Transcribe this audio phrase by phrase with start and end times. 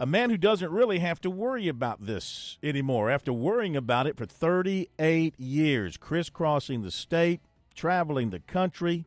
[0.00, 4.16] a man who doesn't really have to worry about this anymore after worrying about it
[4.16, 7.42] for 38 years, crisscrossing the state,
[7.74, 9.04] traveling the country,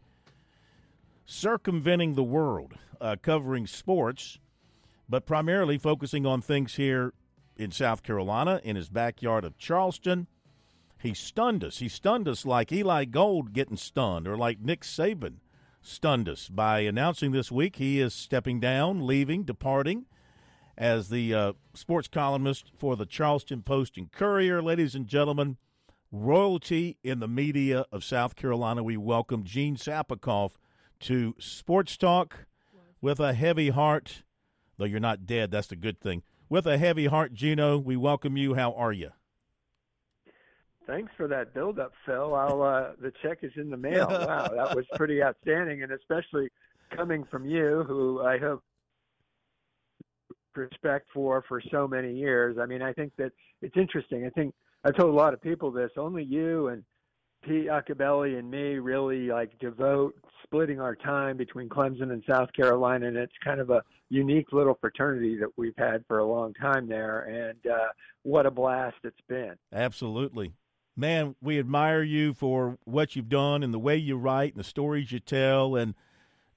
[1.26, 4.38] circumventing the world, uh, covering sports,
[5.10, 7.12] but primarily focusing on things here
[7.58, 10.28] in South Carolina, in his backyard of Charleston.
[11.00, 11.80] He stunned us.
[11.80, 15.38] He stunned us like Eli Gold getting stunned, or like Nick Saban
[15.82, 20.06] stunned us by announcing this week he is stepping down, leaving, departing
[20.78, 24.62] as the uh, sports columnist for the Charleston Post and Courier.
[24.62, 25.58] Ladies and gentlemen,
[26.12, 30.52] royalty in the media of South Carolina, we welcome Gene Sapakoff
[31.02, 32.46] to Sports Talk
[33.02, 34.24] with a heavy heart.
[34.78, 36.24] Though you're not dead, that's the good thing.
[36.50, 38.56] With a heavy heart, Gino, we welcome you.
[38.56, 39.12] How are you?
[40.86, 42.36] Thanks for that build-up, Phil.
[42.36, 44.08] I'll, uh, the check is in the mail.
[44.10, 46.50] Wow, that was pretty outstanding, and especially
[46.96, 48.64] coming from you, who I hope
[50.56, 52.58] respect for for so many years.
[52.60, 54.26] I mean, I think that it's interesting.
[54.26, 54.54] I think
[54.84, 55.92] I've told a lot of people this.
[55.98, 56.84] Only you and
[57.44, 63.08] Pete Iacobelli and me really like devote splitting our time between Clemson and South Carolina,
[63.08, 66.88] and it's kind of a unique little fraternity that we've had for a long time
[66.88, 67.22] there.
[67.22, 67.88] And uh,
[68.24, 69.56] what a blast it's been!
[69.72, 70.54] Absolutely,
[70.96, 71.36] man.
[71.42, 75.12] We admire you for what you've done and the way you write and the stories
[75.12, 75.96] you tell, and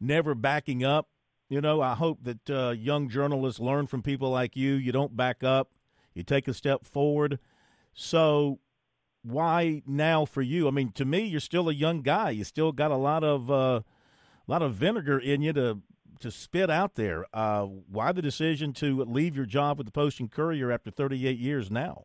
[0.00, 1.08] never backing up
[1.48, 4.74] you know, I hope that uh, young journalists learn from people like you.
[4.74, 5.70] You don't back up,
[6.14, 7.38] you take a step forward.
[7.94, 8.58] So,
[9.22, 10.68] why now for you?
[10.68, 12.30] I mean, to me, you're still a young guy.
[12.30, 13.80] You still got a lot of uh,
[14.46, 15.82] lot of vinegar in you to
[16.20, 17.26] to spit out there.
[17.32, 21.38] Uh, why the decision to leave your job with the Post and Courier after 38
[21.38, 22.04] years now?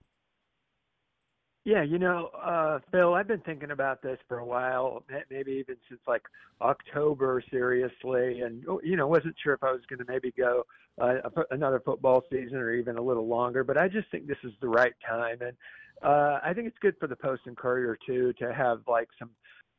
[1.64, 5.76] Yeah, you know, uh, Phil, I've been thinking about this for a while, maybe even
[5.88, 6.24] since like
[6.60, 10.66] October, seriously, and oh, you know, wasn't sure if I was going to maybe go
[11.00, 11.18] uh,
[11.52, 13.64] another football season or even a little longer.
[13.64, 15.56] But I just think this is the right time, and
[16.02, 19.30] uh, I think it's good for the Post and Courier too to have like some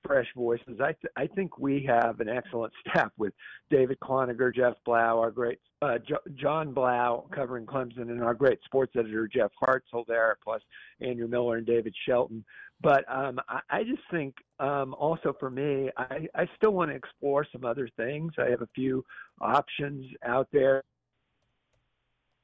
[0.04, 0.80] fresh voices.
[0.80, 3.32] I th- I think we have an excellent staff with
[3.70, 8.58] David Cloninger, Jeff Blau, our great uh, jo- John Blau covering Clemson, and our great
[8.64, 10.62] sports editor Jeff Hartsell there, plus
[11.00, 12.44] Andrew Miller and David Shelton.
[12.80, 16.96] But um, I, I just think um, also for me, I, I still want to
[16.96, 18.32] explore some other things.
[18.38, 19.04] I have a few
[19.40, 20.82] options out there.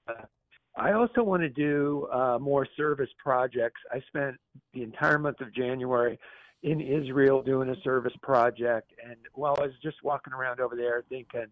[0.08, 0.24] Uh,
[0.76, 3.80] I also want to do uh, more service projects.
[3.92, 4.36] I spent
[4.72, 6.18] the entire month of January
[6.62, 8.92] in Israel doing a service project.
[9.04, 11.46] And while I was just walking around over there thinking,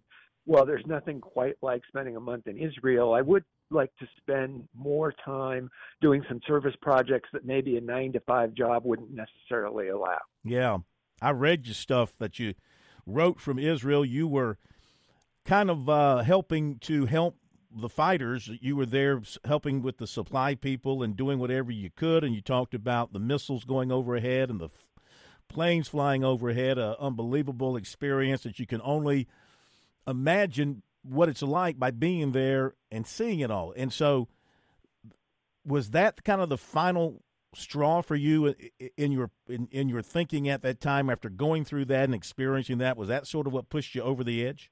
[0.47, 4.69] well, there's nothing quite like spending a month in Israel, I would like to spend
[4.75, 5.69] more time
[6.01, 10.19] doing some service projects that maybe a nine to five job wouldn't necessarily allow.
[10.45, 10.79] Yeah.
[11.21, 12.55] I read your stuff that you
[13.07, 14.05] wrote from Israel.
[14.05, 14.59] You were
[15.45, 17.37] kind of uh, helping to help
[17.75, 18.51] the fighters.
[18.61, 22.25] You were there helping with the supply people and doing whatever you could.
[22.25, 24.69] And you talked about the missiles going overhead and the
[25.49, 29.27] planes flying overhead, an unbelievable experience that you can only
[30.07, 33.73] imagine what it's like by being there and seeing it all.
[33.77, 34.29] And so,
[35.65, 37.23] was that kind of the final
[37.55, 38.55] straw for you
[38.97, 42.79] in your in, in your thinking at that time after going through that and experiencing
[42.79, 42.97] that?
[42.97, 44.71] Was that sort of what pushed you over the edge?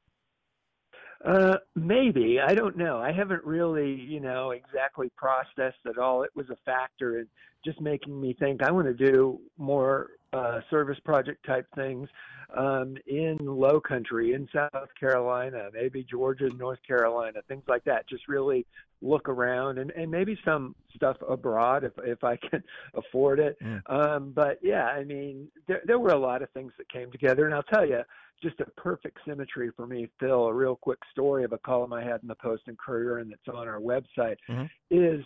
[1.25, 2.99] Uh, maybe I don't know.
[2.99, 6.23] I haven't really, you know, exactly processed at all.
[6.23, 7.27] It was a factor in
[7.65, 12.09] just making me think I want to do more uh, service project type things
[12.57, 18.09] um, in Low Country, in South Carolina, maybe Georgia, North Carolina, things like that.
[18.09, 18.67] Just really
[19.03, 22.63] look around and, and maybe some stuff abroad if if I can
[22.95, 23.57] afford it.
[23.61, 23.81] Yeah.
[23.87, 27.47] Um, but yeah, I mean, there there were a lot of things that came together,
[27.47, 28.03] and I'll tell you,
[28.43, 30.47] just a perfect symmetry for me, Phil.
[30.47, 33.31] A real quick story of a column I had in the Post and Courier, and
[33.31, 34.65] that's on our website, mm-hmm.
[34.91, 35.25] is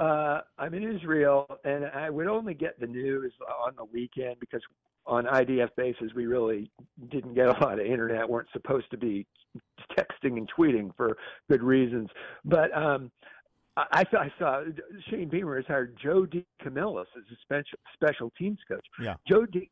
[0.00, 3.32] uh, I'm in Israel, and I would only get the news
[3.64, 4.62] on the weekend because
[5.06, 6.70] on IDF bases we really
[7.10, 8.28] didn't get a lot of internet.
[8.28, 9.26] weren't supposed to be
[9.98, 11.16] texting and tweeting for
[11.50, 12.08] good reasons.
[12.44, 13.10] But um,
[13.76, 14.62] I, I saw
[15.08, 16.44] Shane Beamer has hired Joe D.
[16.62, 18.84] Camillus as a special special teams coach.
[19.00, 19.14] Yeah.
[19.26, 19.70] Joe D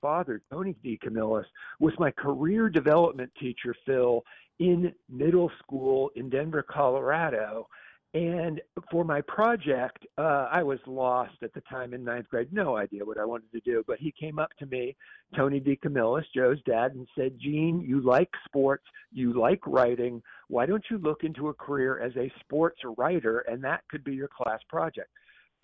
[0.00, 1.44] father, Tony DeCamillis,
[1.78, 4.22] was my career development teacher, Phil,
[4.58, 7.68] in middle school in Denver, Colorado.
[8.14, 8.60] And
[8.90, 13.06] for my project, uh, I was lost at the time in ninth grade, no idea
[13.06, 13.82] what I wanted to do.
[13.86, 14.94] But he came up to me,
[15.34, 20.22] Tony DeCamillis, Joe's dad, and said, Gene, you like sports, you like writing.
[20.48, 23.46] Why don't you look into a career as a sports writer?
[23.48, 25.08] And that could be your class project.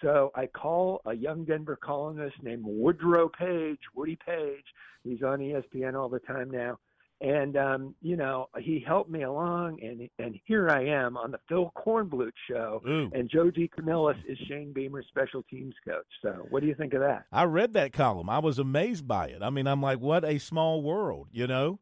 [0.00, 4.64] So I call a young Denver columnist named Woodrow Paige, Woody Paige.
[5.04, 6.78] He's on ESPN all the time now.
[7.20, 11.40] And um, you know he helped me along, and and here I am on the
[11.48, 13.10] Phil Kornblut show, Ooh.
[13.12, 16.06] and Joe DeCamillis is Shane Beamer's special teams coach.
[16.22, 17.24] So what do you think of that?
[17.32, 18.30] I read that column.
[18.30, 19.42] I was amazed by it.
[19.42, 21.78] I mean, I'm like, what a small world, you know.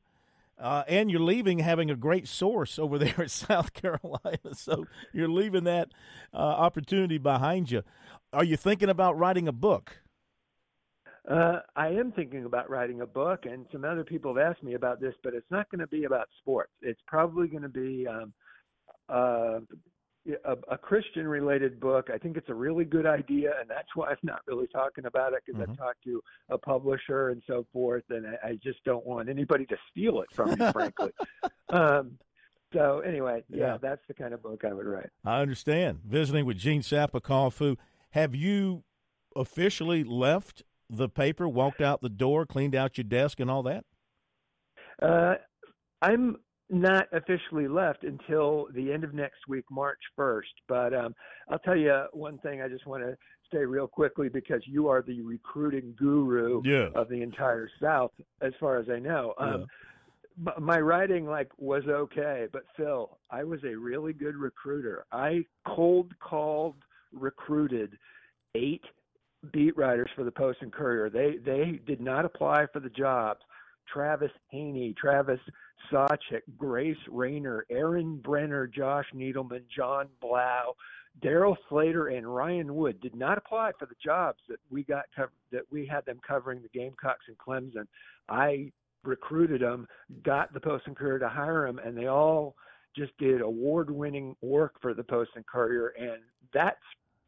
[0.59, 5.29] Uh, and you're leaving having a great source over there at South Carolina, so you're
[5.29, 5.91] leaving that
[6.33, 7.83] uh, opportunity behind you.
[8.33, 9.99] Are you thinking about writing a book?
[11.31, 14.75] Uh, I am thinking about writing a book, and some other people have asked me
[14.75, 16.71] about this, but it's not going to be about sports.
[16.83, 18.33] It's probably going to be um,
[19.09, 19.59] uh,
[20.45, 22.11] a, a Christian related book.
[22.15, 25.33] I think it's a really good idea, and that's why I'm not really talking about
[25.33, 25.71] it because Mhm.
[25.71, 29.67] I've talked to a publisher and so forth, and I, I just don't want anybody
[29.67, 31.11] to steal it from me, frankly.
[31.71, 32.17] Um,
[32.73, 33.79] so anyway, yeah, Yeah.
[33.83, 35.11] that's the kind of book I would write.
[35.25, 35.99] I understand.
[36.05, 37.77] Visiting with Gene Sapakoff.
[38.11, 38.85] Have you
[39.35, 43.85] officially left the paper, walked out the door, cleaned out your desk, and all that?
[45.03, 45.35] Uh,
[46.03, 46.37] I'm
[46.69, 50.43] not officially left until the end of next week, March 1st.
[50.69, 51.15] But um,
[51.49, 52.61] I'll tell you one thing.
[52.61, 53.17] I just want to
[53.53, 56.89] say real quickly because you are the recruiting guru Yeah.
[56.95, 58.11] of the entire South,
[58.41, 59.35] as far as I know.
[59.39, 59.67] Um,
[60.45, 65.05] m- my writing like was okay, but Phil, I was a really good recruiter.
[65.13, 66.75] I cold called,
[67.13, 67.97] recruited
[68.57, 68.83] eight
[69.53, 71.11] beat writers for the Post and Courier.
[71.11, 73.41] They they did not apply for the jobs.
[73.93, 75.41] Travis Haney, Travis
[75.93, 80.75] Sawchik, Grace Raynor, Aaron Brenner, Josh Needelman, John Blau,
[81.23, 85.05] Daryl Slater, and Ryan Wood did not apply for the jobs that we got
[85.53, 87.87] that we had them covering the Gamecocks and Clemson.
[88.29, 88.73] I
[89.05, 89.87] recruited them,
[90.25, 92.57] got the Post and Courier to hire them, and they all
[92.97, 96.23] just did award-winning work for the Post and Courier, and
[96.53, 96.77] that's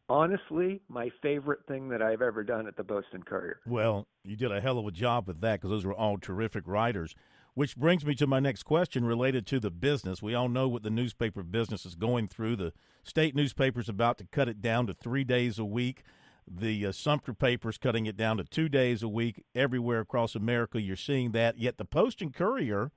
[0.09, 3.61] honestly my favorite thing that I've ever done at the Post and Courier.
[3.67, 6.65] Well, you did a hell of a job with that because those were all terrific
[6.67, 7.15] writers.
[7.55, 10.23] Which brings me to my next question related to the business.
[10.23, 12.55] We all know what the newspaper business is going through.
[12.55, 12.73] The
[13.03, 16.05] state newspaper's about to cut it down to three days a week.
[16.47, 19.45] The uh, Sumter paper's cutting it down to two days a week.
[19.57, 21.59] Everywhere across America, you're seeing that.
[21.59, 22.93] Yet the Post and Courier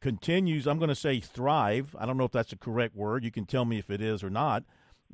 [0.00, 1.96] continues, I'm going to say thrive.
[1.98, 3.24] I don't know if that's the correct word.
[3.24, 4.64] You can tell me if it is or not.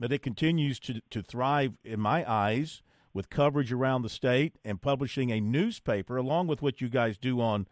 [0.00, 2.80] But it continues to, to thrive, in my eyes,
[3.12, 7.38] with coverage around the state and publishing a newspaper, along with what you guys do
[7.38, 7.68] on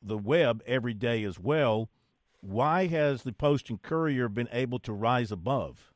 [0.00, 1.90] the web every day as well.
[2.40, 5.92] Why has the Post and Courier been able to rise above?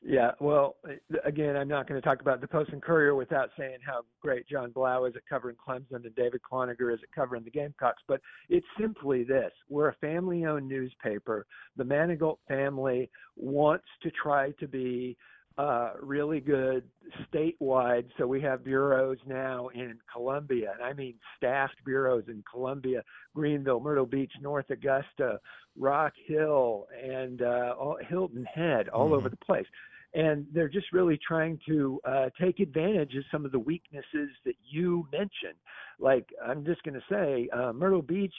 [0.00, 0.76] Yeah, well,
[1.24, 4.46] again, I'm not going to talk about the Post and Courier without saying how great
[4.48, 8.02] John Blau is at covering Clemson and David Cloninger is at covering the Gamecocks.
[8.06, 11.46] But it's simply this: we're a family-owned newspaper.
[11.76, 15.16] The Manigault family wants to try to be
[15.58, 16.84] uh, really good
[17.32, 18.06] statewide.
[18.16, 23.02] So we have bureaus now in Columbia, and I mean staffed bureaus in Columbia,
[23.34, 25.40] Greenville, Myrtle Beach, North Augusta,
[25.76, 29.16] Rock Hill, and uh, all, Hilton Head, all Mhm.
[29.16, 29.66] over the place.
[30.14, 34.54] And they're just really trying to uh, take advantage of some of the weaknesses that
[34.64, 35.58] you mentioned.
[35.98, 38.34] Like I'm just going to say, uh, Myrtle Beach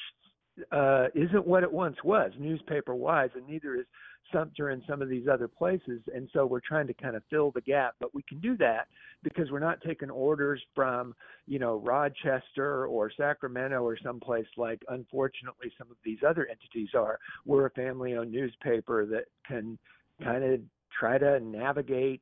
[0.72, 3.86] uh, isn't what it once was, newspaper wise, and neither is
[4.32, 6.02] Sumter and some of these other places.
[6.14, 8.88] And so we're trying to kind of fill the gap, but we can do that
[9.24, 11.16] because we're not taking orders from,
[11.48, 17.20] you know, Rochester or Sacramento or someplace like, unfortunately, some of these other entities are.
[17.46, 19.78] We're a family owned newspaper that can
[20.24, 20.60] kind of
[20.98, 22.22] try to navigate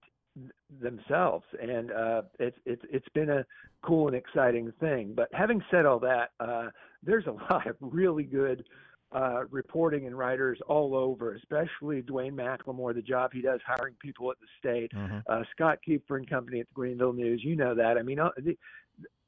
[0.81, 3.45] themselves and uh it's it's it's been a
[3.81, 6.67] cool and exciting thing but having said all that uh
[7.01, 8.63] there's a lot of really good
[9.11, 14.29] uh, reporting and writers all over, especially Dwayne McLemore, the job he does hiring people
[14.31, 14.91] at the state.
[14.91, 15.23] Mhm.
[15.27, 17.97] Uh, Scott Keepfer and company at the Greenville News, you know that.
[17.97, 18.57] I mean, uh, the,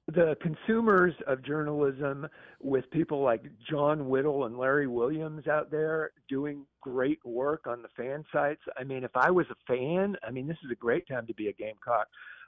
[0.07, 2.27] the consumers of journalism
[2.59, 7.89] with people like John Whittle and Larry Williams out there doing great work on the
[7.89, 8.61] fan sites.
[8.75, 11.33] I mean, if I was a fan, I mean, this is a great time to
[11.33, 12.07] be a Gamecock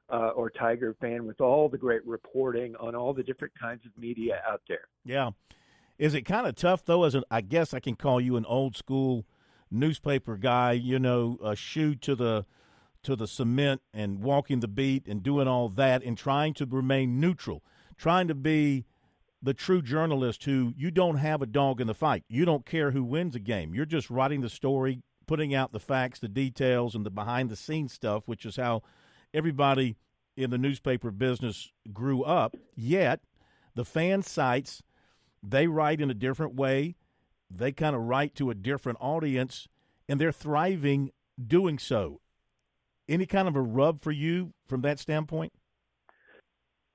[0.09, 3.97] uh, or Tiger fan with all the great reporting on all the different kinds of
[3.97, 4.87] media out there.
[5.05, 5.29] Yeah.
[6.01, 7.03] Is it kind of tough though?
[7.03, 9.23] As an, I guess I can call you an old school
[9.69, 10.71] newspaper guy.
[10.71, 12.47] You know, a shoe to the
[13.03, 17.19] to the cement and walking the beat and doing all that and trying to remain
[17.19, 17.63] neutral,
[17.97, 18.85] trying to be
[19.43, 22.23] the true journalist who you don't have a dog in the fight.
[22.27, 23.75] You don't care who wins a game.
[23.75, 27.55] You're just writing the story, putting out the facts, the details, and the behind the
[27.55, 28.81] scenes stuff, which is how
[29.35, 29.97] everybody
[30.35, 32.55] in the newspaper business grew up.
[32.75, 33.19] Yet
[33.75, 34.81] the fan sites
[35.43, 36.95] they write in a different way.
[37.49, 39.67] They kind of write to a different audience,
[40.07, 41.11] and they're thriving
[41.45, 42.21] doing so.
[43.09, 45.53] Any kind of a rub for you from that standpoint?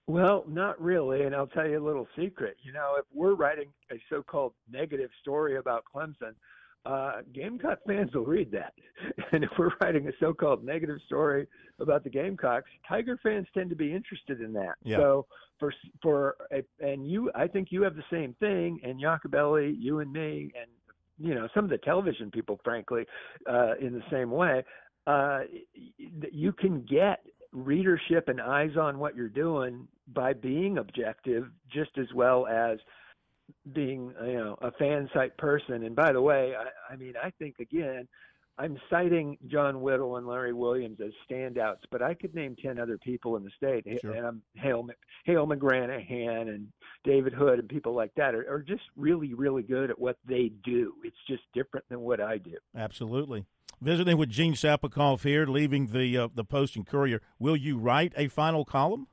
[0.06, 2.56] Well, not really, and I'll tell you a little secret.
[2.62, 6.34] You know, if we're writing a so-called negative story about Clemson,
[6.86, 8.72] uh, Gamecock fans will read that.
[9.32, 11.46] And if we're writing a so-called negative story
[11.80, 14.76] about the Gamecocks, Tiger fans tend to be interested in that.
[14.82, 14.96] Yeah.
[14.96, 15.26] So
[15.58, 18.80] for for a, and you, I think you have the same thing.
[18.82, 20.70] And Iacobelli, you and me, and
[21.18, 23.04] you know some of the television people, frankly,
[23.50, 24.64] uh, in the same way.
[25.06, 25.40] Uh,
[25.98, 27.20] you can get
[27.52, 32.78] readership and eyes on what you're doing by being objective just as well as
[33.72, 35.84] being you know a fan site person.
[35.84, 38.06] And by the way I, I mean i think again
[38.58, 42.98] i'm citing john whittle and larry williams as standouts but i could name 10 other
[42.98, 43.84] people in the state.
[44.00, 44.12] Sure.
[44.12, 44.86] and i'm hale,
[45.24, 46.68] hale mcgranahan and
[47.04, 50.52] david hood and people like that are, are just really really good at what they
[50.64, 50.94] do.
[51.04, 52.56] It's just different than what i do.
[52.76, 53.44] Absolutely.
[53.82, 57.20] Visiting with gene sapakoff here leaving the uh, the post and courier.
[57.38, 59.08] Will you write a final column?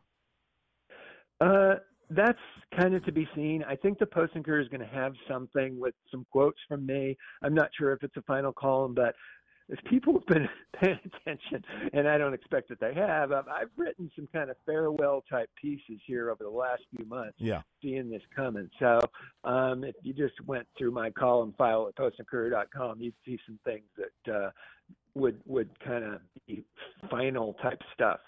[1.41, 1.75] Uh
[2.15, 2.39] that's
[2.77, 3.63] kind of to be seen.
[3.67, 6.85] I think the Post and Courier is going to have something with some quotes from
[6.85, 7.17] me.
[7.41, 9.15] I'm not sure if it's a final column, but
[9.69, 10.47] if people have been
[10.81, 15.23] paying attention, and I don't expect that they have, I've, written some kind of farewell
[15.29, 17.35] type pieces here over the last few months.
[17.37, 18.69] Yeah, seeing this coming.
[18.79, 18.99] So
[19.43, 23.85] um, if you just went through my column file at postandcourier.com, you'd see some things
[23.97, 24.49] that uh,
[25.15, 26.63] would would kind of be
[27.09, 28.19] final type stuff.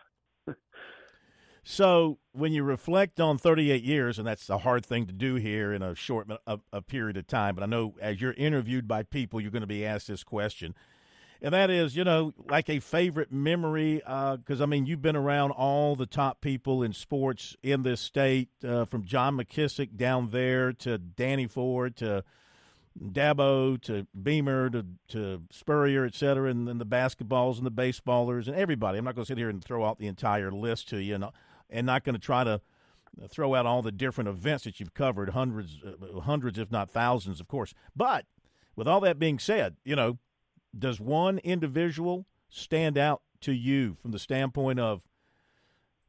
[1.67, 5.73] So when you reflect on 38 years, and that's a hard thing to do here
[5.73, 9.01] in a short a, a period of time, but I know as you're interviewed by
[9.01, 10.75] people, you're going to be asked this question,
[11.41, 15.15] and that is, you know, like a favorite memory, because uh, I mean, you've been
[15.15, 20.29] around all the top people in sports in this state, uh, from John McKissick down
[20.29, 22.23] there to Danny Ford to
[23.03, 28.47] Dabo to Beamer to, to Spurrier, et cetera, and then the basketballs and the baseballers
[28.47, 28.99] and everybody.
[28.99, 31.15] I'm not going to sit here and throw out the entire list to you.
[31.15, 31.25] And
[31.69, 32.61] and not going to try to
[33.29, 37.39] throw out all the different events that you've covered, hundreds, uh, hundreds, if not thousands,
[37.39, 37.73] of course.
[37.95, 38.25] But
[38.75, 40.17] with all that being said, you know,
[40.77, 45.01] does one individual stand out to you from the standpoint of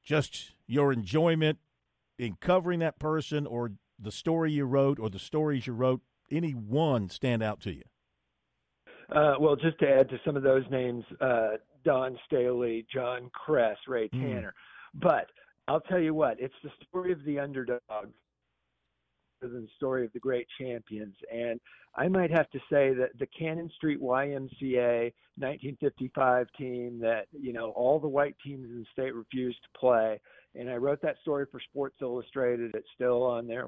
[0.02, 1.58] just your enjoyment
[2.18, 6.00] in covering that person, or the story you wrote, or the stories you wrote?
[6.30, 7.82] Any one stand out to you?
[9.14, 11.50] Uh, well, just to add to some of those names, uh,
[11.84, 14.20] Dawn Staley, John Kress, Ray hmm.
[14.20, 14.54] Tanner.
[14.96, 15.00] Mm.
[15.02, 15.26] But
[15.68, 17.80] I'll tell you what, it's the story of the underdog
[19.40, 21.14] than the story of the great champions.
[21.32, 21.60] And
[21.94, 27.70] I might have to say that the Cannon Street YMCA 1955 team that, you know,
[27.70, 30.20] all the white teams in the state refused to play.
[30.54, 32.70] And I wrote that story for Sports Illustrated.
[32.74, 33.66] It's still on their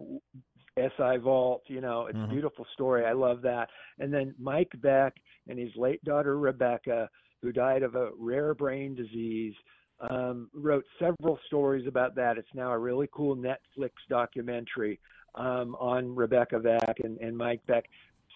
[0.78, 1.62] SI Vault.
[1.67, 2.31] You know, it's mm-hmm.
[2.31, 3.05] a beautiful story.
[3.05, 3.69] I love that.
[3.99, 5.14] And then Mike Beck
[5.49, 7.09] and his late daughter, Rebecca,
[7.43, 9.55] who died of a rare brain disease
[10.00, 12.38] um, wrote several stories about that.
[12.38, 15.00] It's now a really cool Netflix documentary
[15.35, 17.85] um, on Rebecca Beck and, and Mike Beck.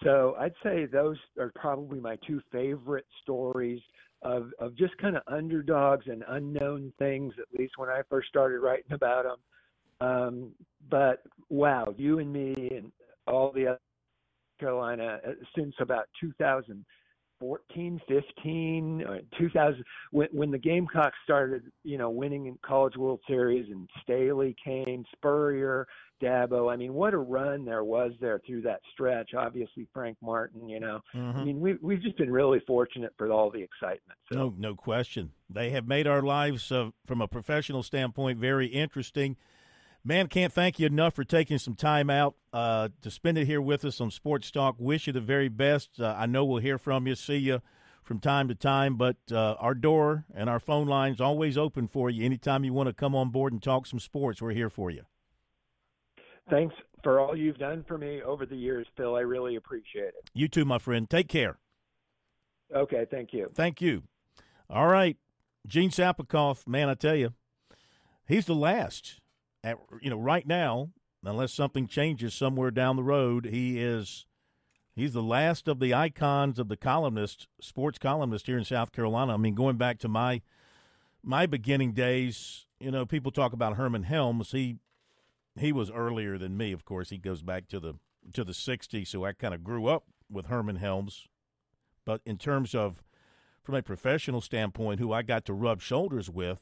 [0.03, 3.81] So I'd say those are probably my two favorite stories
[4.21, 8.59] of, of just kind of underdogs and unknown things, at least when I first started
[8.59, 9.37] writing about them.
[10.01, 10.51] Um,
[10.89, 12.91] but wow, you and me and
[13.27, 13.79] all the other
[14.59, 16.85] Carolina uh, since about 2000
[17.43, 19.03] 14, 15,
[19.37, 24.55] 2000 when when the Gamecocks started, you know, winning in College World Series and Staley
[24.63, 25.85] came, Spurrier,
[26.23, 26.71] Dabo.
[26.71, 29.31] I mean, what a run there was there through that stretch.
[29.37, 30.69] Obviously, Frank Martin.
[30.69, 31.37] You know, mm-hmm.
[31.37, 34.17] I mean, we we've just been really fortunate for all the excitement.
[34.31, 34.37] So.
[34.37, 35.31] No, no question.
[35.49, 39.35] They have made our lives, uh, from a professional standpoint, very interesting.
[40.05, 43.61] Man, can't thank you enough for taking some time out uh, to spend it here
[43.61, 44.75] with us on Sports Talk.
[44.77, 45.91] Wish you the very best.
[45.97, 47.61] Uh, I know we'll hear from you, see you
[48.03, 52.09] from time to time, but uh, our door and our phone lines always open for
[52.09, 52.25] you.
[52.25, 55.03] Anytime you want to come on board and talk some sports, we're here for you.
[56.49, 59.15] Thanks for all you've done for me over the years, Phil.
[59.15, 60.29] I really appreciate it.
[60.33, 61.09] You too, my friend.
[61.09, 61.59] Take care.
[62.75, 63.51] Okay, thank you.
[63.55, 64.03] Thank you.
[64.69, 65.15] All right,
[65.65, 67.33] Gene Sapakoff, man, I tell you,
[68.27, 69.21] he's the last
[69.63, 70.89] at you know right now,
[71.23, 74.25] unless something changes somewhere down the road, he is
[74.95, 79.33] he's the last of the icons of the columnist, sports columnist here in South Carolina.
[79.33, 80.41] I mean, going back to my
[81.23, 84.51] my beginning days, you know, people talk about Herman Helms.
[84.51, 84.77] He
[85.57, 87.09] he was earlier than me, of course.
[87.09, 87.95] He goes back to the
[88.33, 91.27] to the '60s, so I kind of grew up with Herman Helms.
[92.05, 93.01] But in terms of
[93.63, 96.59] from a professional standpoint, who I got to rub shoulders with,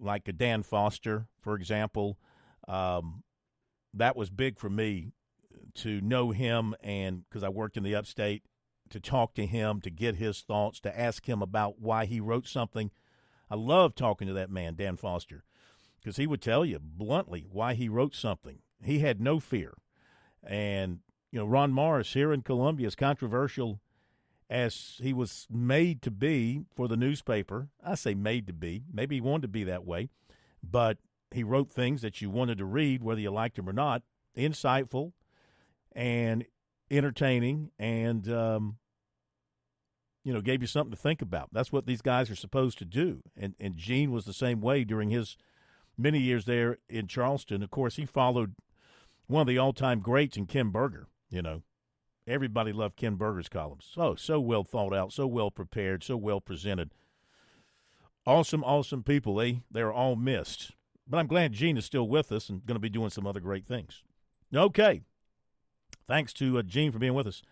[0.00, 2.18] like a Dan Foster, for example.
[2.66, 3.22] Um,
[3.94, 5.12] that was big for me
[5.74, 8.42] to know him and because I worked in the upstate
[8.90, 12.46] to talk to him, to get his thoughts, to ask him about why he wrote
[12.48, 12.90] something.
[13.48, 15.44] I love talking to that man, Dan Foster.
[16.00, 18.60] because he would tell you bluntly why he wrote something.
[18.82, 19.74] He had no fear.
[20.42, 23.80] And, you know, Ron Morris here in Columbia, as controversial
[24.50, 29.14] as he was made to be for the newspaper, I say made to be, maybe
[29.14, 30.10] he wanted to be that way,
[30.62, 30.98] but
[31.30, 34.02] he wrote things that you wanted to read, whether you liked him or not,
[34.36, 35.12] insightful
[35.92, 36.44] and
[36.90, 38.76] entertaining, and um,
[40.24, 41.48] you know, gave you something to think about.
[41.52, 43.22] That's what these guys are supposed to do.
[43.36, 45.36] And and Gene was the same way during his
[45.96, 47.62] many years there in Charleston.
[47.62, 48.54] Of course, he followed
[49.28, 51.06] one of the all-time greats in Ken Burger.
[51.30, 51.62] You know,
[52.26, 53.88] everybody loved Ken Burger's columns.
[53.92, 56.90] So so well thought out, so well prepared, so well presented.
[58.26, 59.36] Awesome, awesome people.
[59.36, 60.72] They they're all missed.
[61.08, 63.40] But I'm glad Gene is still with us and going to be doing some other
[63.40, 64.02] great things.
[64.54, 65.02] Okay.
[66.06, 67.42] Thanks to uh, Gene for being with us.